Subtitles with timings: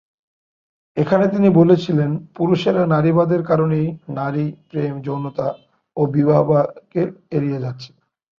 [0.97, 3.87] এখানে তিনি বলেছিলেন, পুরুষেরা নারীবাদের কারণেই
[4.17, 5.47] নারী, প্রেম, যৌনতা
[5.97, 7.01] ও বিবাহকে
[7.31, 7.89] এড়িয়ে যাচ্ছে।